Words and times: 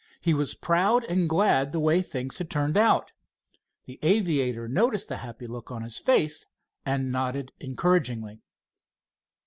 He 0.19 0.33
was 0.33 0.55
proud 0.55 1.03
and 1.03 1.29
glad 1.29 1.71
the 1.73 1.79
way 1.79 2.01
things 2.01 2.39
had 2.39 2.49
turned 2.49 2.75
out. 2.75 3.11
The 3.85 3.99
aviator 4.01 4.67
noticed 4.67 5.09
the 5.09 5.17
happy 5.17 5.45
look 5.45 5.69
on 5.69 5.83
his 5.83 5.99
face, 5.99 6.47
and 6.87 7.11
nodded 7.11 7.51
encouragingly. 7.59 8.41